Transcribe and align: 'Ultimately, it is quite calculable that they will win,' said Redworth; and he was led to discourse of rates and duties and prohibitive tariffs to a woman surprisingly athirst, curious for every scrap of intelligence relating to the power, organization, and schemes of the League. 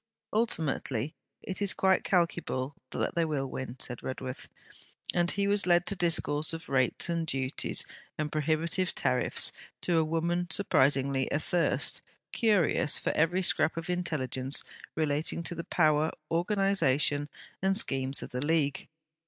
'Ultimately, 0.33 1.13
it 1.43 1.61
is 1.61 1.75
quite 1.75 2.03
calculable 2.03 2.73
that 2.89 3.13
they 3.13 3.23
will 3.23 3.45
win,' 3.45 3.75
said 3.77 4.01
Redworth; 4.01 4.49
and 5.13 5.29
he 5.29 5.45
was 5.47 5.67
led 5.67 5.85
to 5.85 5.95
discourse 5.95 6.53
of 6.53 6.67
rates 6.67 7.07
and 7.07 7.27
duties 7.27 7.85
and 8.17 8.31
prohibitive 8.31 8.95
tariffs 8.95 9.51
to 9.81 9.99
a 9.99 10.03
woman 10.03 10.49
surprisingly 10.49 11.31
athirst, 11.31 12.01
curious 12.31 12.97
for 12.97 13.11
every 13.15 13.43
scrap 13.43 13.77
of 13.77 13.91
intelligence 13.91 14.63
relating 14.95 15.43
to 15.43 15.53
the 15.53 15.65
power, 15.65 16.09
organization, 16.31 17.29
and 17.61 17.77
schemes 17.77 18.23
of 18.23 18.31
the 18.31 18.43
League. 18.43 18.87